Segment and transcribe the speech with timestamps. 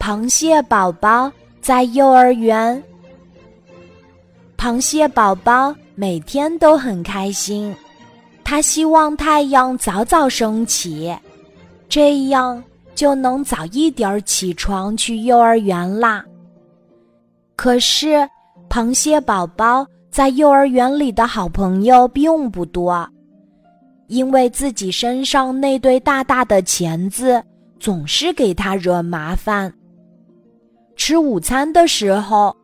[0.00, 1.30] 螃蟹宝宝
[1.60, 2.82] 在幼儿园。
[4.56, 7.72] 螃蟹宝宝每天都很开心，
[8.42, 11.14] 他希望太阳早早升起，
[11.86, 16.24] 这样就能早一点起床去幼儿园啦。
[17.54, 18.26] 可是，
[18.70, 23.06] 螃蟹宝宝在幼儿园里的好朋友并不多，
[24.06, 27.42] 因为自己身上那对大大的钳子
[27.78, 29.70] 总是给他惹麻烦。
[31.10, 32.56] 吃午餐的时候，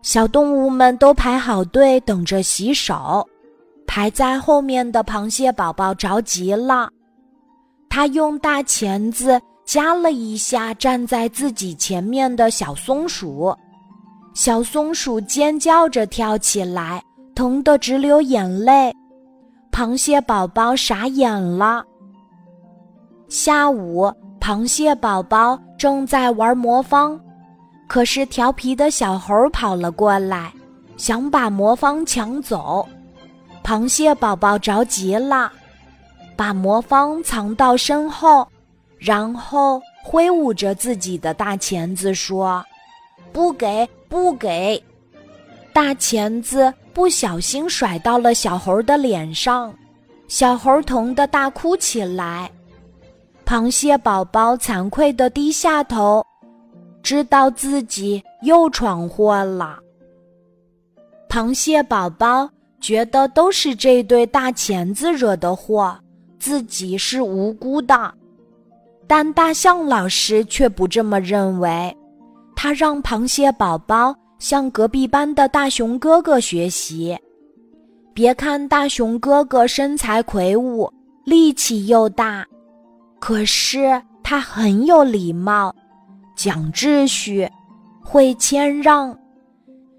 [0.00, 3.28] 小动物们都排好队等着洗手。
[3.86, 6.88] 排在后面的螃蟹宝宝着急了，
[7.90, 13.54] 他用大钳子夹了一下站在自己前面的小松鼠，
[14.32, 17.02] 小松鼠尖叫着跳起来，
[17.34, 18.90] 疼得直流眼泪。
[19.70, 21.84] 螃蟹宝宝傻眼了。
[23.28, 27.20] 下午，螃蟹宝宝正在玩魔方。
[27.90, 30.52] 可是调皮的小猴跑了过来，
[30.96, 32.88] 想把魔方抢走。
[33.64, 35.50] 螃蟹宝宝着急了，
[36.36, 38.46] 把魔方藏到身后，
[38.96, 42.64] 然后挥舞着自己的大钳子说
[43.34, 44.80] ：“不给，不给！”
[45.74, 49.74] 大钳子不小心甩到了小猴的脸上，
[50.28, 52.48] 小猴疼得大哭起来。
[53.44, 56.24] 螃蟹宝宝惭愧地低下头。
[57.10, 59.80] 知道自己又闯祸了。
[61.28, 62.48] 螃蟹宝宝
[62.80, 65.98] 觉得都是这对大钳子惹的祸，
[66.38, 68.14] 自己是无辜的。
[69.08, 71.92] 但大象老师却不这么认为，
[72.54, 77.18] 他让螃蟹宝宝向隔壁班的大熊哥哥学习。
[78.14, 80.88] 别看大熊哥哥身材魁梧，
[81.24, 82.46] 力气又大，
[83.18, 85.74] 可是他很有礼貌。
[86.42, 87.46] 讲秩序，
[88.02, 89.14] 会谦让，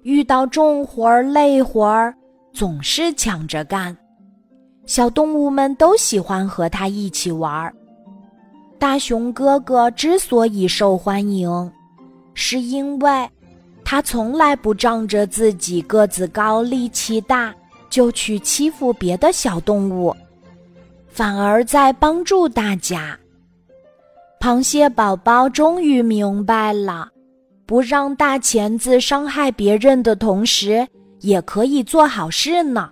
[0.00, 2.14] 遇到重活儿、累活儿，
[2.54, 3.94] 总是抢着干。
[4.86, 7.74] 小动物们都喜欢和他一起玩儿。
[8.78, 11.70] 大熊哥哥之所以受欢迎，
[12.32, 13.28] 是因为
[13.84, 17.54] 他从来不仗着自己个子高、力气大
[17.90, 20.16] 就去欺负别的小动物，
[21.10, 23.18] 反而在帮助大家。
[24.42, 27.08] 螃蟹宝宝终于明白了，
[27.64, 30.84] 不让大钳子伤害别人的同时，
[31.20, 32.90] 也可以做好事呢。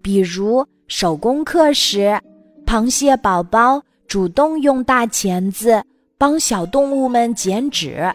[0.00, 2.16] 比如手工课时，
[2.64, 5.82] 螃蟹宝宝主动用大钳子
[6.16, 8.08] 帮小动物们剪纸，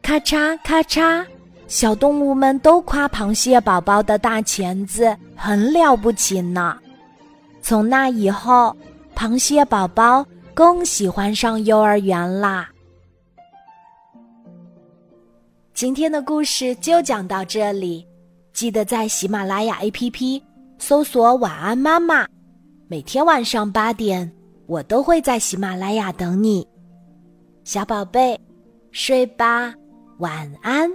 [0.00, 1.22] 咔嚓咔嚓，
[1.66, 6.78] 小动物们都夸螃蟹宝宝的大钳子很了不起呢。
[7.60, 8.74] 从那以后，
[9.14, 10.24] 螃蟹宝宝。
[10.58, 12.68] 更喜欢上幼儿园啦！
[15.72, 18.04] 今天的故事就讲到这里，
[18.52, 20.42] 记得在喜马拉雅 APP
[20.80, 22.26] 搜索“晚安妈妈”，
[22.90, 24.28] 每天晚上八点，
[24.66, 26.66] 我都会在喜马拉雅等你，
[27.62, 28.36] 小宝贝，
[28.90, 29.72] 睡吧，
[30.18, 30.90] 晚安。